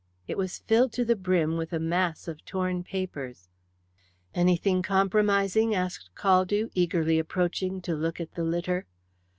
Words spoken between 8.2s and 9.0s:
the litter.